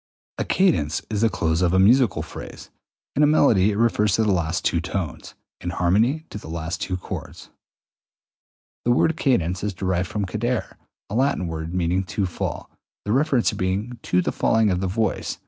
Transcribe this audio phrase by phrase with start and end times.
[0.39, 0.41] 202.
[0.41, 2.71] A cadence is the close of a musical phrase:
[3.15, 6.97] in melody it refers to the last two tones; in harmony to the last two
[6.97, 7.51] chords.
[8.83, 10.73] The word cadence is derived from cadere,
[11.07, 12.71] a Latin word meaning to fall,
[13.05, 15.39] the reference being to the falling of the voice (_i.e.